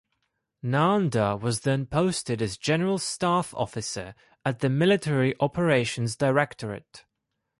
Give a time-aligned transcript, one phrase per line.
[0.63, 7.05] Nanda was then posted as General Staff Officer at the Military Operations Directorate.